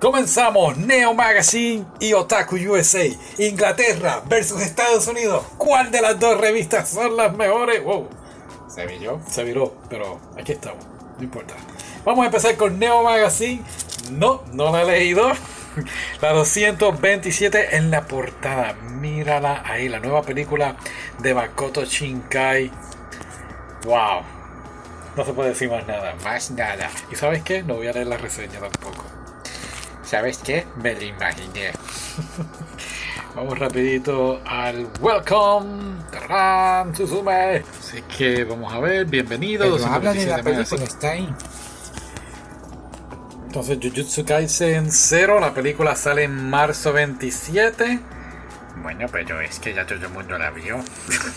Comenzamos 0.00 0.76
Neo 0.76 1.14
Magazine 1.14 1.86
y 2.00 2.12
Otaku 2.12 2.56
USA. 2.56 3.06
Inglaterra 3.38 4.22
versus 4.28 4.60
Estados 4.60 5.06
Unidos. 5.06 5.42
¿Cuál 5.56 5.90
de 5.90 6.02
las 6.02 6.20
dos 6.20 6.38
revistas 6.38 6.90
son 6.90 7.16
las 7.16 7.34
mejores? 7.34 7.82
Wow. 7.82 8.06
Se 8.68 8.86
viró, 8.86 9.20
se 9.26 9.42
viró, 9.42 9.74
pero 9.88 10.20
aquí 10.38 10.52
estamos. 10.52 10.84
No 11.16 11.24
importa. 11.24 11.54
Vamos 12.04 12.24
a 12.24 12.26
empezar 12.26 12.54
con 12.56 12.78
Neo 12.78 13.02
Magazine. 13.02 13.62
No, 14.10 14.42
no 14.52 14.70
la 14.70 14.82
he 14.82 14.86
leído. 14.86 15.32
La 16.20 16.32
227 16.32 17.76
en 17.76 17.90
la 17.90 18.06
portada. 18.06 18.74
Mírala 18.74 19.62
ahí, 19.64 19.88
la 19.88 20.00
nueva 20.00 20.22
película 20.22 20.76
de 21.20 21.34
Makoto 21.34 21.84
Shinkai. 21.84 22.70
Wow. 23.84 24.22
No 25.16 25.24
se 25.24 25.32
puede 25.32 25.50
decir 25.50 25.70
más 25.70 25.86
nada, 25.86 26.14
más 26.22 26.50
nada. 26.50 26.90
¿Y 27.10 27.16
sabes 27.16 27.42
qué? 27.42 27.62
No 27.62 27.74
voy 27.76 27.88
a 27.88 27.92
leer 27.92 28.06
la 28.06 28.16
reseña 28.16 28.58
tampoco. 28.60 29.15
¿Sabes 30.06 30.38
qué? 30.38 30.64
Me 30.76 30.94
lo 30.94 31.02
imaginé. 31.02 31.72
vamos 33.34 33.58
rapidito 33.58 34.40
al 34.46 34.86
welcome. 35.00 36.00
¡Tarán! 36.12 36.94
Suzume. 36.94 37.64
Así 37.78 38.02
que 38.02 38.44
vamos 38.44 38.72
a 38.72 38.78
ver, 38.78 39.06
bienvenido. 39.06 39.76
Habla 39.84 40.12
de 40.12 40.26
la 40.26 40.42
película, 40.44 40.84
está 40.84 41.10
ahí. 41.10 41.28
Entonces 43.46 43.78
Jujutsu 43.82 44.24
Kaisen 44.24 44.92
0, 44.92 45.40
la 45.40 45.52
película 45.52 45.96
sale 45.96 46.22
en 46.22 46.50
marzo 46.50 46.92
27. 46.92 47.98
Bueno, 48.82 49.06
pero 49.10 49.40
es 49.40 49.58
que 49.58 49.74
ya 49.74 49.84
todo 49.86 49.98
el 49.98 50.08
mundo 50.10 50.38
la 50.38 50.50
vio. 50.50 50.78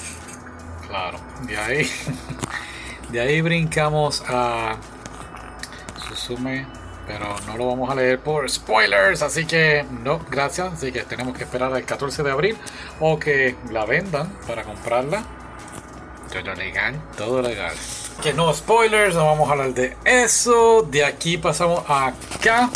claro, 0.87 1.19
de 1.47 1.57
ahí. 1.57 1.89
De 3.09 3.19
ahí 3.19 3.41
brincamos 3.41 4.23
a 4.27 4.77
Suzume, 6.07 6.67
pero 7.09 7.35
no 7.47 7.57
lo 7.57 7.65
vamos 7.65 7.89
a 7.89 7.95
leer 7.95 8.19
por 8.19 8.47
spoilers, 8.47 9.23
así 9.23 9.45
que 9.45 9.83
no, 10.03 10.19
gracias. 10.29 10.73
Así 10.73 10.91
que 10.91 11.01
tenemos 11.01 11.35
que 11.35 11.43
esperar 11.43 11.73
al 11.73 11.83
14 11.83 12.21
de 12.21 12.29
abril 12.29 12.55
o 12.99 13.17
que 13.17 13.55
la 13.71 13.83
vendan 13.85 14.31
para 14.45 14.61
comprarla. 14.61 15.23
Todo 16.31 16.53
legal, 16.53 17.01
todo 17.17 17.41
legal. 17.41 17.73
Que 18.21 18.31
no 18.31 18.53
spoilers, 18.53 19.15
no 19.15 19.25
vamos 19.25 19.49
a 19.49 19.53
hablar 19.53 19.73
de 19.73 19.97
eso. 20.05 20.83
De 20.83 21.03
aquí 21.03 21.39
pasamos 21.39 21.83
acá 21.89 22.69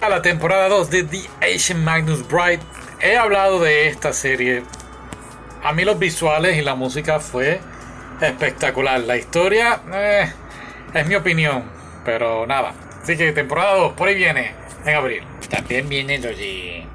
a 0.00 0.08
la 0.08 0.20
temporada 0.20 0.68
2 0.68 0.90
de 0.90 1.04
The 1.04 1.54
Asian 1.54 1.84
Magnus 1.84 2.26
Bright. 2.26 2.60
He 3.00 3.16
hablado 3.16 3.60
de 3.60 3.86
esta 3.86 4.12
serie. 4.12 4.64
A 5.62 5.72
mí 5.72 5.84
los 5.84 5.96
visuales 6.00 6.58
y 6.58 6.62
la 6.62 6.74
música 6.74 7.20
fue 7.20 7.60
espectacular. 8.20 8.98
La 9.02 9.16
historia 9.16 9.80
eh, 9.92 10.32
es 10.92 11.06
mi 11.06 11.14
opinión, 11.14 11.62
pero 12.04 12.48
nada. 12.48 12.74
Así 13.04 13.18
que 13.18 13.32
temporada 13.32 13.76
2, 13.80 13.92
por 13.92 14.08
ahí 14.08 14.14
viene, 14.14 14.54
en 14.86 14.94
abril. 14.94 15.22
También 15.50 15.90
viene 15.90 16.18
lo 16.18 16.28
de... 16.28 16.86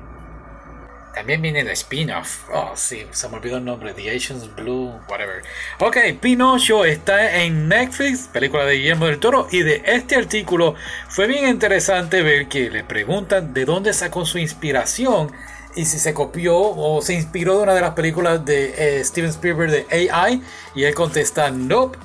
También 1.14 1.40
viene 1.40 1.60
el 1.60 1.68
spin-off. 1.68 2.50
Oh, 2.52 2.72
sí, 2.74 3.06
se 3.12 3.30
me 3.30 3.38
olvidó 3.38 3.58
el 3.58 3.66
nombre. 3.66 3.94
The 3.94 4.16
Asians 4.16 4.56
Blue, 4.56 5.00
whatever. 5.08 5.44
Ok, 5.80 5.98
Pinocho 6.20 6.84
está 6.84 7.44
en 7.44 7.68
Netflix, 7.68 8.28
película 8.28 8.66
de 8.66 8.78
Guillermo 8.78 9.06
del 9.06 9.20
Toro. 9.20 9.48
Y 9.52 9.62
de 9.62 9.84
este 9.86 10.16
artículo 10.16 10.74
fue 11.10 11.28
bien 11.28 11.48
interesante 11.48 12.24
ver 12.24 12.48
que 12.48 12.72
le 12.72 12.84
preguntan 12.84 13.54
de 13.54 13.66
dónde 13.66 13.94
sacó 13.94 14.26
su 14.26 14.40
inspiración 14.40 15.32
y 15.76 15.86
si 15.86 16.00
se 16.00 16.16
copió 16.16 16.58
o 16.58 17.04
se 17.04 17.14
inspiró 17.14 17.58
de 17.58 17.64
una 17.64 17.76
de 17.76 17.82
las 17.82 17.94
películas 17.94 18.44
de 18.44 18.98
eh, 18.98 19.06
Steven 19.06 19.30
Spielberg 19.30 19.70
de 19.70 20.10
AI. 20.12 20.42
Y 20.74 20.86
él 20.86 20.96
contesta, 20.96 21.52
nope, 21.52 22.00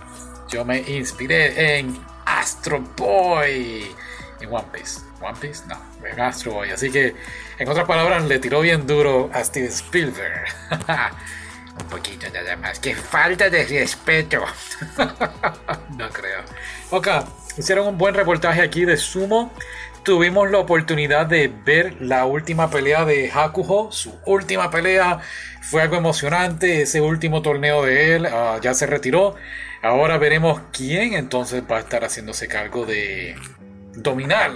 yo 0.50 0.62
me 0.66 0.80
inspiré 0.80 1.78
en 1.78 1.98
Astro 2.44 2.78
Boy. 2.94 3.90
En 4.38 4.52
One 4.52 4.66
Piece. 4.70 5.00
One 5.22 5.38
Piece, 5.40 5.62
no, 5.66 5.78
en 6.06 6.20
Astro 6.20 6.52
Boy. 6.52 6.70
Así 6.72 6.90
que, 6.90 7.14
en 7.58 7.68
otras 7.70 7.86
palabras, 7.86 8.22
le 8.24 8.38
tiró 8.38 8.60
bien 8.60 8.86
duro 8.86 9.30
a 9.32 9.42
Steven 9.42 9.70
Spielberg. 9.70 10.44
Un 11.80 11.86
poquito 11.88 12.26
nada 12.34 12.54
más. 12.56 12.78
¡Qué 12.80 12.94
falta 12.94 13.48
de 13.48 13.64
respeto! 13.64 14.44
no 15.96 16.10
creo. 16.10 16.42
Ok, 16.90 17.08
hicieron 17.56 17.86
un 17.86 17.96
buen 17.96 18.14
reportaje 18.14 18.60
aquí 18.60 18.84
de 18.84 18.98
Sumo 18.98 19.50
tuvimos 20.04 20.50
la 20.50 20.58
oportunidad 20.58 21.26
de 21.26 21.48
ver 21.48 21.96
la 22.00 22.26
última 22.26 22.70
pelea 22.70 23.04
de 23.04 23.30
Hakuho. 23.32 23.90
Su 23.90 24.14
última 24.26 24.70
pelea 24.70 25.20
fue 25.62 25.82
algo 25.82 25.96
emocionante. 25.96 26.82
Ese 26.82 27.00
último 27.00 27.42
torneo 27.42 27.82
de 27.84 28.14
él 28.14 28.26
uh, 28.26 28.60
ya 28.60 28.74
se 28.74 28.86
retiró. 28.86 29.34
Ahora 29.84 30.16
veremos 30.16 30.62
quién 30.72 31.12
entonces 31.12 31.62
va 31.70 31.76
a 31.76 31.80
estar 31.80 32.04
haciéndose 32.04 32.48
cargo 32.48 32.86
de 32.86 33.36
dominar 33.94 34.50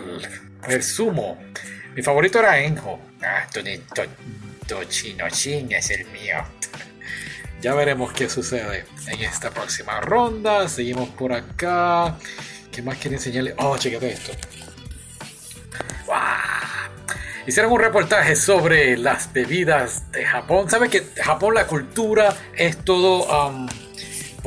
el 0.67 0.83
sumo. 0.83 1.39
Mi 1.95 2.01
favorito 2.01 2.39
era 2.39 2.59
Enjo. 2.59 2.99
Ah, 3.23 3.47
Shin 5.31 5.71
es 5.71 5.91
el 5.91 6.07
mío. 6.07 6.37
Ya 7.61 7.75
veremos 7.75 8.11
qué 8.15 8.31
sucede 8.31 8.87
en 9.07 9.21
esta 9.21 9.51
próxima 9.51 10.01
ronda. 10.01 10.67
Seguimos 10.67 11.11
por 11.11 11.35
acá. 11.35 12.17
¿Qué 12.73 12.81
más 12.81 12.97
quiere 12.97 13.17
enseñarle? 13.17 13.55
Oh, 13.59 13.77
chequete 13.77 14.11
esto. 14.11 14.33
Hicieron 17.47 17.71
un 17.71 17.81
reportaje 17.81 18.35
sobre 18.35 18.97
las 18.97 19.31
bebidas 19.31 20.11
de 20.11 20.25
Japón. 20.25 20.71
¿Sabe 20.71 20.89
que 20.89 21.05
Japón 21.23 21.53
la 21.53 21.67
cultura 21.67 22.35
es 22.57 22.79
todo... 22.79 23.27
Um, 23.47 23.69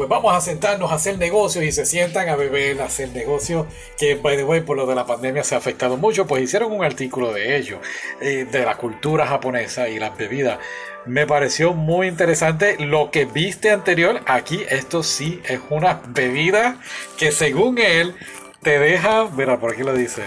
pues 0.01 0.09
vamos 0.09 0.35
a 0.35 0.41
sentarnos 0.41 0.91
a 0.91 0.95
hacer 0.95 1.19
negocios 1.19 1.63
y 1.63 1.71
se 1.71 1.85
sientan 1.85 2.27
a 2.27 2.35
beber, 2.35 2.81
a 2.81 2.85
hacer 2.85 3.09
negocios, 3.09 3.67
que 3.99 4.15
by 4.15 4.35
the 4.35 4.43
way 4.43 4.61
por 4.61 4.75
lo 4.75 4.87
de 4.87 4.95
la 4.95 5.05
pandemia 5.05 5.43
se 5.43 5.53
ha 5.53 5.59
afectado 5.59 5.95
mucho, 5.95 6.25
pues 6.25 6.41
hicieron 6.41 6.71
un 6.71 6.83
artículo 6.83 7.31
de 7.31 7.55
ello, 7.55 7.79
eh, 8.19 8.47
de 8.51 8.65
la 8.65 8.77
cultura 8.77 9.27
japonesa 9.27 9.89
y 9.89 9.99
las 9.99 10.17
bebidas. 10.17 10.57
Me 11.05 11.27
pareció 11.27 11.73
muy 11.73 12.07
interesante 12.07 12.77
lo 12.79 13.11
que 13.11 13.25
viste 13.25 13.69
anterior, 13.69 14.21
aquí 14.25 14.63
esto 14.71 15.03
sí 15.03 15.39
es 15.43 15.59
una 15.69 16.01
bebida 16.07 16.79
que 17.15 17.31
según 17.31 17.77
él 17.77 18.15
te 18.63 18.79
deja, 18.79 19.27
mira 19.37 19.59
por 19.59 19.73
aquí 19.73 19.83
lo 19.83 19.93
dice, 19.93 20.23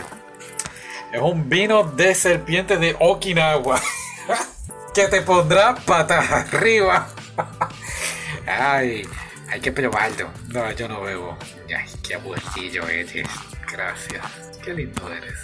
es 1.12 1.20
un 1.20 1.48
vino 1.48 1.82
de 1.82 2.14
serpiente 2.14 2.76
de 2.76 2.94
Okinawa. 3.00 3.82
que 4.94 5.08
te 5.08 5.20
pondrá 5.22 5.74
patas 5.74 6.30
arriba. 6.30 7.08
Ay, 8.46 9.04
hay 9.50 9.60
que 9.60 9.72
probarlo. 9.72 10.30
No, 10.48 10.70
yo 10.72 10.88
no 10.88 11.02
bebo. 11.02 11.36
Ay, 11.68 11.90
qué 12.02 12.14
aburrido 12.14 12.88
eres. 12.88 13.28
Gracias. 13.70 14.24
Qué 14.62 14.72
lindo 14.72 15.12
eres 15.12 15.34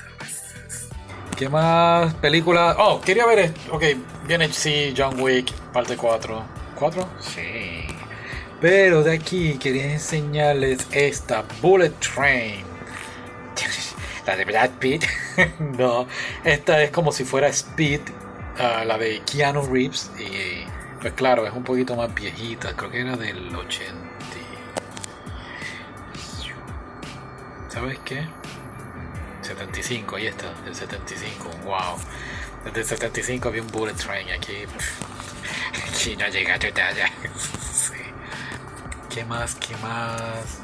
¿Qué 1.36 1.48
más 1.48 2.12
películas? 2.14 2.76
Oh, 2.78 3.00
quería 3.00 3.24
ver 3.26 3.38
esto. 3.38 3.74
Ok, 3.74 3.84
viene 4.26 4.52
sí, 4.52 4.92
John 4.96 5.18
Wick, 5.20 5.52
parte 5.72 5.96
4. 5.96 6.42
¿4? 6.78 7.06
Sí. 7.20 7.86
Pero 8.60 9.02
de 9.02 9.14
aquí 9.14 9.56
quería 9.58 9.92
enseñarles 9.92 10.86
esta 10.92 11.44
Bullet 11.62 11.92
Train 11.98 12.62
la 14.26 14.36
de 14.36 14.44
Brad 14.44 14.70
Pitt. 14.78 15.04
no, 15.58 16.06
esta 16.44 16.82
es 16.82 16.90
como 16.90 17.10
si 17.10 17.24
fuera 17.24 17.48
Speed, 17.48 18.00
uh, 18.58 18.84
la 18.84 18.98
de 18.98 19.22
Keanu 19.22 19.62
Reeves. 19.62 20.10
Y 20.18 20.66
pues 21.00 21.14
claro, 21.14 21.46
es 21.46 21.52
un 21.52 21.64
poquito 21.64 21.96
más 21.96 22.14
viejita, 22.14 22.74
creo 22.76 22.90
que 22.90 23.00
era 23.00 23.16
del 23.16 23.54
80. 23.54 24.10
¿Sabes 27.68 27.98
qué? 28.04 28.26
75, 29.42 30.16
ahí 30.16 30.26
está, 30.26 30.52
del 30.64 30.74
75, 30.74 31.48
wow. 31.64 31.96
Desde 32.64 32.80
el 32.80 32.86
75 32.86 33.48
había 33.48 33.62
un 33.62 33.68
bullet 33.68 33.94
train 33.94 34.28
aquí. 34.30 34.64
Aquí 35.88 36.16
no 36.18 36.28
llega 36.28 36.54
allá. 36.54 37.10
sí. 37.72 37.94
¿Qué 39.08 39.24
más? 39.24 39.54
¿Qué 39.54 39.74
más? 39.76 40.60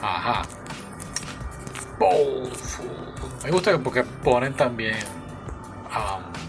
Ajá. 0.00 0.42
Me 3.44 3.50
gusta 3.50 3.78
porque 3.78 4.02
ponen 4.02 4.54
también 4.54 4.96
um, 5.86 6.43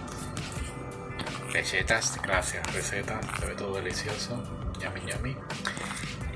recetas, 1.56 2.20
gracias, 2.22 2.74
recetas, 2.74 3.26
ve 3.40 3.56
todo 3.56 3.76
delicioso, 3.78 4.44
yummy 4.82 5.10
yummy. 5.10 5.38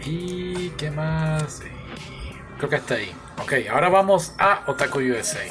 Y 0.05 0.69
qué 0.71 0.89
más, 0.91 1.61
creo 2.57 2.69
que 2.69 2.77
está 2.77 2.93
ahí. 2.93 3.13
Ok, 3.41 3.53
ahora 3.69 3.89
vamos 3.89 4.33
a 4.37 4.63
Otaku 4.67 4.99
USA. 4.99 5.43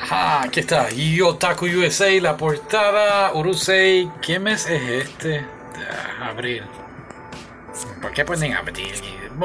Ajá, 0.00 0.42
aquí 0.44 0.60
está, 0.60 0.92
y 0.92 1.20
Otaku 1.20 1.66
USA, 1.66 2.08
la 2.20 2.36
portada, 2.36 3.32
Urusei, 3.34 4.08
¿qué 4.22 4.38
mes 4.38 4.68
es 4.68 5.08
este? 5.08 5.44
abril. 6.22 6.62
¿Por 8.00 8.12
qué 8.12 8.24
ponen 8.24 8.54
abril? 8.54 8.94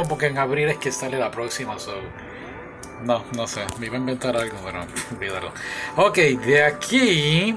porque 0.08 0.28
en 0.28 0.38
abril 0.38 0.70
es 0.70 0.78
que 0.78 0.92
sale 0.92 1.18
la 1.18 1.32
próxima, 1.32 1.80
so 1.80 1.94
no, 3.04 3.26
no 3.36 3.48
sé. 3.48 3.62
Me 3.80 3.88
iba 3.88 3.96
a 3.96 4.00
inventar 4.00 4.38
algo, 4.38 4.58
pero 4.64 4.86
olvídalo. 5.12 5.52
Ok, 5.96 6.18
de 6.18 6.64
aquí. 6.64 7.56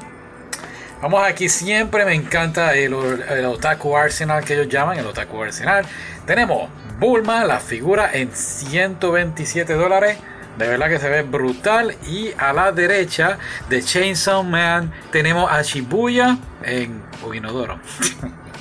Vamos 1.05 1.23
aquí, 1.23 1.51
siempre 1.51 2.07
me 2.07 2.15
encanta 2.15 2.75
el, 2.75 2.95
Otaku 2.95 3.95
Arsenal 3.95 4.43
que 4.43 4.55
ellos 4.55 4.71
llaman, 4.71 4.99
el 4.99 5.05
Otaku 5.05 5.43
Arsenal. 5.43 5.85
Tenemos 6.25 6.71
Bulma, 6.99 7.45
la 7.45 7.61
figura 7.61 8.09
en 8.15 8.35
127 8.35 9.75
dólares. 9.75 10.17
De 10.57 10.67
verdad 10.67 10.89
que 10.89 10.99
se 10.99 11.11
ve 11.11 11.21
brutal. 11.21 11.95
Y 12.07 12.31
a 12.39 12.55
la 12.55 12.73
derecha 12.73 13.37
de 13.69 13.83
Chainsaw 13.83 14.43
Man 14.45 14.95
tenemos 15.13 15.53
a 15.53 15.61
Shibuya 15.61 16.39
en 16.63 17.03
Uginodoro. 17.23 17.79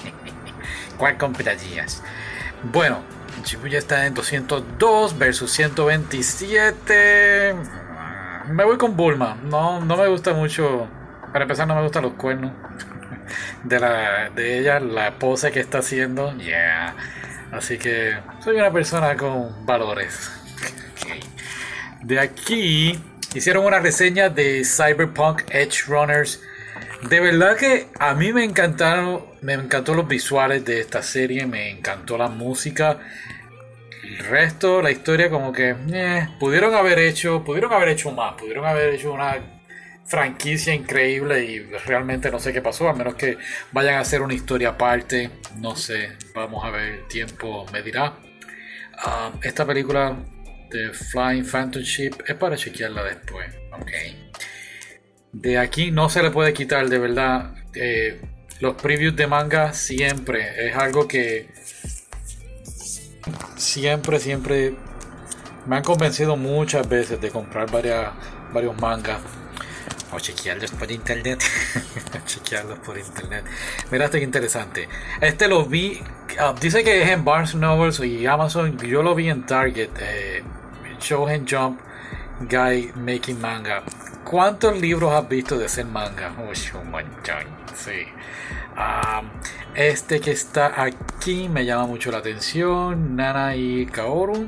¿Cuál 0.98 1.18
comprarías? 1.18 2.04
Bueno, 2.62 3.04
Shibuya 3.46 3.80
está 3.80 4.06
en 4.06 4.16
202 4.16 5.18
versus 5.18 5.50
127. 5.50 7.56
Me 8.50 8.66
voy 8.66 8.78
con 8.78 8.98
Bulma. 8.98 9.38
No, 9.46 9.80
no 9.80 9.96
me 9.96 10.10
gusta 10.10 10.34
mucho. 10.34 10.90
Para 11.34 11.46
empezar, 11.46 11.68
no 11.68 11.74
me 11.76 11.82
gustan 11.82 12.04
los 12.04 12.14
cuernos 12.14 12.52
de, 13.64 13.80
la, 13.80 14.30
de 14.30 14.60
ella, 14.60 14.80
la 14.80 15.18
pose 15.18 15.52
que 15.52 15.60
está 15.60 15.80
haciendo. 15.80 16.38
Yeah. 16.38 16.96
Así 17.52 17.80
que 17.80 18.16
soy 18.44 18.56
una 18.56 18.72
persona 18.72 19.18
con 19.18 19.66
valores. 19.66 20.32
De 22.04 22.20
aquí 22.20 23.00
hicieron 23.34 23.66
una 23.66 23.80
reseña 23.80 24.30
de 24.30 24.64
Cyberpunk 24.64 25.42
Edge 25.50 25.86
Runners. 25.88 26.40
De 27.10 27.20
verdad 27.20 27.58
que 27.58 27.88
a 28.00 28.14
mí 28.14 28.32
me 28.32 28.44
encantaron, 28.44 29.26
me 29.42 29.54
encantó 29.54 29.96
los 29.96 30.08
visuales 30.08 30.64
de 30.66 30.82
esta 30.82 31.02
serie, 31.02 31.48
me 31.48 31.72
encantó 31.72 32.16
la 32.16 32.28
música. 32.28 33.00
El 34.04 34.20
resto, 34.20 34.82
la 34.82 34.92
historia 34.92 35.32
como 35.32 35.52
que 35.52 35.76
eh, 35.92 36.28
pudieron 36.40 36.76
haber 36.76 37.00
hecho, 37.00 37.44
pudieron 37.44 37.74
haber 37.74 37.90
hecho 37.90 38.12
más, 38.12 38.34
pudieron 38.34 38.66
haber 38.66 38.94
hecho 38.94 39.14
una 39.14 39.53
franquicia 40.06 40.74
increíble 40.74 41.44
y 41.44 41.60
realmente 41.86 42.30
no 42.30 42.40
sé 42.40 42.54
qué 42.54 42.62
pasó, 42.62 42.90
a 42.90 42.94
menos 42.94 43.16
que 43.16 43.38
vayan 43.72 43.96
a 43.96 44.00
hacer 44.00 44.22
una 44.22 44.34
historia 44.34 44.70
aparte, 44.70 45.30
no 45.58 45.76
sé, 45.76 46.18
vamos 46.36 46.64
a 46.66 46.70
ver, 46.70 46.94
el 46.94 47.08
tiempo 47.08 47.66
me 47.72 47.82
dirá. 47.82 48.14
Ah, 48.98 49.32
esta 49.42 49.66
película 49.66 50.16
de 50.70 50.92
Flying 50.94 51.46
Phantom 51.46 51.82
Ship 51.82 52.14
es 52.28 52.36
para 52.36 52.56
chequearla 52.56 53.04
después, 53.04 53.48
ok. 53.72 53.92
De 55.32 55.58
aquí 55.58 55.92
no 55.92 56.10
se 56.10 56.22
le 56.22 56.32
puede 56.32 56.54
quitar 56.54 56.88
de 56.90 57.00
verdad. 57.00 57.56
Eh, 57.74 58.22
los 58.60 58.76
previews 58.76 59.16
de 59.16 59.26
manga 59.26 59.74
siempre 59.74 60.68
es 60.68 60.76
algo 60.76 61.08
que 61.08 61.50
siempre, 63.56 64.20
siempre 64.20 64.76
me 65.66 65.78
han 65.78 65.84
convencido 65.84 66.38
muchas 66.38 66.88
veces 66.88 67.20
de 67.20 67.30
comprar 67.32 67.72
varias, 67.72 68.12
varios 68.54 68.80
mangas 68.80 69.20
chequearlos 70.20 70.72
por 70.72 70.92
internet. 70.92 71.44
chequearlos 72.26 72.80
por 72.80 72.98
internet. 72.98 73.46
Mira, 73.92 74.06
este 74.06 74.20
que 74.20 74.26
interesante. 74.26 74.90
Este 75.22 75.48
lo 75.48 75.66
vi. 75.66 76.02
Ah, 76.40 76.54
dice 76.60 76.84
que 76.84 77.04
es 77.04 77.10
en 77.10 77.24
Barnes 77.24 77.56
Novels 77.56 78.00
y 78.00 78.26
Amazon. 78.26 78.78
Yo 78.78 79.04
lo 79.04 79.16
vi 79.16 79.30
en 79.30 79.46
Target. 79.46 79.90
Eh, 80.00 80.44
Show 81.00 81.28
and 81.28 81.50
Jump 81.50 81.80
Guy 82.42 82.92
Making 82.96 83.40
Manga. 83.40 83.84
¿Cuántos 84.24 84.80
libros 84.80 85.14
has 85.14 85.28
visto 85.28 85.58
de 85.58 85.66
ese 85.66 85.84
manga? 85.84 86.32
un 86.38 86.92
montón. 86.92 87.46
Sí. 87.76 88.08
Este 89.76 90.20
que 90.20 90.32
está 90.32 90.82
aquí 90.82 91.50
me 91.50 91.66
llama 91.66 91.88
mucho 91.88 92.12
la 92.12 92.20
atención. 92.20 93.16
Nana 93.16 93.56
y 93.56 93.86
Kaoru. 93.86 94.48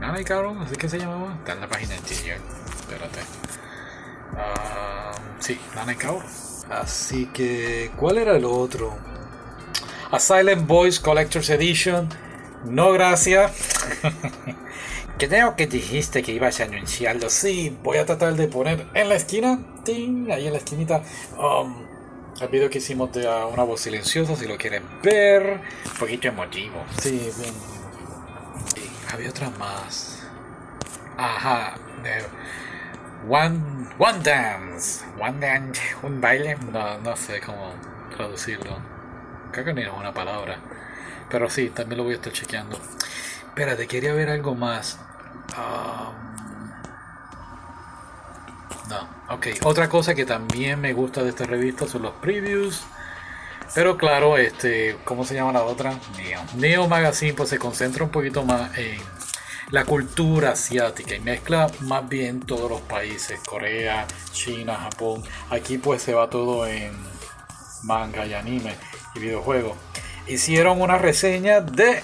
Nana 0.00 0.20
y 0.20 0.24
Kaoru, 0.24 0.60
así 0.60 0.76
que 0.76 0.88
se 0.88 0.98
llamaba. 0.98 1.34
Está 1.38 1.52
en 1.52 1.60
la 1.60 1.68
página 1.68 1.94
anterior. 1.94 2.38
Espérate. 2.80 3.45
Sí, 5.46 5.56
Nanekao. 5.76 6.20
Así 6.68 7.26
que, 7.26 7.92
¿cuál 7.96 8.18
era 8.18 8.36
el 8.36 8.44
otro? 8.44 8.98
A 10.10 10.18
Silent 10.18 10.66
Collector's 10.98 11.50
Edition. 11.50 12.08
No, 12.64 12.90
gracias. 12.90 13.52
Creo 15.18 15.54
que 15.54 15.68
dijiste 15.68 16.24
que 16.24 16.32
ibas 16.32 16.58
a 16.58 16.64
anunciarlo. 16.64 17.30
Sí, 17.30 17.78
voy 17.84 17.98
a 17.98 18.06
tratar 18.06 18.34
de 18.34 18.48
poner 18.48 18.88
en 18.92 19.08
la 19.08 19.14
esquina. 19.14 19.60
ahí 19.86 20.48
en 20.48 20.52
la 20.52 20.58
esquinita. 20.58 21.00
Um, 21.38 21.76
el 22.40 22.48
video 22.48 22.68
que 22.68 22.78
hicimos 22.78 23.12
de 23.12 23.28
una 23.28 23.62
voz 23.62 23.82
silenciosa, 23.82 24.34
si 24.34 24.48
lo 24.48 24.56
quieren 24.56 24.82
ver. 25.00 25.60
Un 25.92 25.98
poquito 26.00 26.26
emotivo. 26.26 26.82
Sí, 27.00 27.30
bien. 27.38 27.54
había 29.12 29.30
otra 29.30 29.50
más. 29.50 30.24
Ajá. 31.16 31.76
One, 33.28 33.88
one 33.98 34.22
dance. 34.22 35.04
One 35.18 35.40
dance. 35.40 35.80
Un 36.02 36.20
baile. 36.20 36.56
No, 36.72 36.98
no 36.98 37.16
sé 37.16 37.40
cómo 37.40 37.74
traducirlo. 38.16 38.78
Creo 39.50 39.64
que 39.64 39.74
ni 39.74 39.82
es 39.82 39.88
una 39.88 40.12
palabra. 40.12 40.58
Pero 41.28 41.50
sí, 41.50 41.70
también 41.70 41.98
lo 41.98 42.04
voy 42.04 42.12
a 42.12 42.16
estar 42.16 42.32
chequeando. 42.32 42.78
Espérate, 43.48 43.88
quería 43.88 44.12
ver 44.14 44.30
algo 44.30 44.54
más. 44.54 45.00
Um, 45.56 46.14
no, 48.90 49.08
ok. 49.34 49.46
Otra 49.64 49.88
cosa 49.88 50.14
que 50.14 50.24
también 50.24 50.80
me 50.80 50.92
gusta 50.92 51.24
de 51.24 51.30
esta 51.30 51.46
revista 51.46 51.88
son 51.88 52.02
los 52.02 52.12
previews. 52.14 52.84
Pero 53.74 53.96
claro, 53.96 54.38
este, 54.38 54.98
¿cómo 55.04 55.24
se 55.24 55.34
llama 55.34 55.52
la 55.52 55.64
otra? 55.64 55.98
Neo. 56.16 56.40
Neo 56.54 56.86
Magazine 56.86 57.34
pues 57.34 57.48
se 57.48 57.58
concentra 57.58 58.04
un 58.04 58.10
poquito 58.10 58.44
más 58.44 58.76
en 58.78 59.00
la 59.70 59.84
cultura 59.84 60.50
asiática 60.52 61.14
y 61.14 61.20
mezcla 61.20 61.66
más 61.80 62.08
bien 62.08 62.40
todos 62.40 62.70
los 62.70 62.80
países, 62.82 63.40
Corea, 63.40 64.06
China, 64.32 64.76
Japón. 64.76 65.22
Aquí 65.50 65.78
pues 65.78 66.02
se 66.02 66.14
va 66.14 66.30
todo 66.30 66.66
en 66.66 66.92
manga 67.82 68.26
y 68.26 68.34
anime 68.34 68.74
y 69.14 69.20
videojuegos. 69.20 69.76
Hicieron 70.26 70.80
una 70.80 70.98
reseña 70.98 71.60
de 71.60 72.02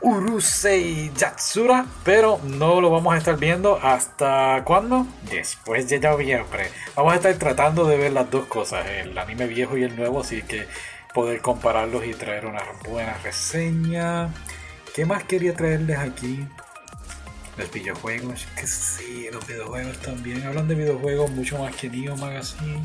Urusei 0.00 1.10
Yatsura, 1.16 1.86
pero 2.04 2.40
no 2.44 2.80
lo 2.80 2.90
vamos 2.90 3.14
a 3.14 3.18
estar 3.18 3.38
viendo 3.38 3.78
hasta 3.82 4.62
cuándo? 4.64 5.06
Después 5.30 5.88
de 5.88 5.98
noviembre. 5.98 6.70
Vamos 6.94 7.14
a 7.14 7.16
estar 7.16 7.34
tratando 7.36 7.86
de 7.86 7.96
ver 7.96 8.12
las 8.12 8.30
dos 8.30 8.46
cosas, 8.46 8.86
el 8.86 9.16
anime 9.16 9.46
viejo 9.46 9.76
y 9.76 9.84
el 9.84 9.96
nuevo, 9.96 10.20
así 10.20 10.42
que 10.42 10.66
poder 11.14 11.40
compararlos 11.40 12.04
y 12.04 12.12
traer 12.12 12.46
una 12.46 12.62
buena 12.88 13.16
reseña. 13.22 14.28
¿Qué 14.94 15.06
más 15.06 15.24
quería 15.24 15.54
traerles 15.54 15.98
aquí? 15.98 16.46
Los 17.56 17.70
videojuegos, 17.70 18.46
que 18.56 18.66
sí, 18.66 19.28
los 19.32 19.46
videojuegos 19.46 19.98
también. 19.98 20.44
Hablan 20.46 20.66
de 20.66 20.74
videojuegos 20.74 21.30
mucho 21.30 21.58
más 21.58 21.74
que 21.76 21.88
Neo 21.88 22.16
Magazine. 22.16 22.82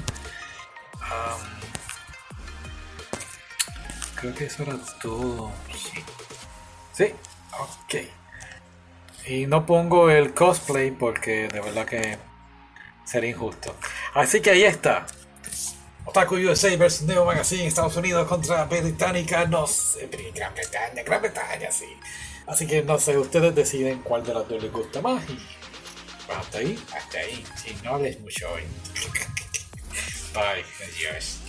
creo 4.15 4.35
que 4.35 4.45
eso 4.45 4.63
era 4.63 4.77
todo. 5.01 5.51
Sí. 5.73 6.03
Sí, 6.93 7.13
ok. 7.57 7.95
Y 9.27 9.45
no 9.47 9.65
pongo 9.65 10.09
el 10.09 10.33
cosplay 10.33 10.91
porque 10.91 11.47
de 11.47 11.61
verdad 11.61 11.85
que 11.85 12.17
sería 13.05 13.29
injusto. 13.29 13.75
Así 14.13 14.41
que 14.41 14.51
ahí 14.51 14.63
está. 14.63 15.05
Otaku 16.09 16.37
USA 16.37 16.75
vs 16.75 17.03
Neo 17.03 17.23
Magazine, 17.23 17.67
Estados 17.67 17.95
Unidos 17.95 18.27
contra 18.27 18.65
Británica, 18.65 19.45
no 19.45 19.67
sé, 19.67 20.09
Gran 20.33 20.55
Bretaña, 20.55 21.03
Gran 21.03 21.21
Bretaña, 21.21 21.71
sí. 21.71 21.85
Así 22.47 22.65
que 22.65 22.81
no 22.81 22.97
sé, 22.97 23.15
ustedes 23.15 23.53
deciden 23.53 23.99
cuál 23.99 24.23
de 24.23 24.33
las 24.33 24.47
dos 24.47 24.59
les 24.59 24.71
gusta 24.71 25.03
más 25.03 25.23
y 25.29 25.37
hasta 26.33 26.57
ahí, 26.57 26.83
hasta 26.95 27.19
ahí. 27.19 27.45
Si 27.55 27.75
no 27.83 27.99
les 27.99 28.19
mucho 28.21 28.51
hoy. 28.51 28.63
Bye, 30.33 30.65
adiós. 30.83 31.48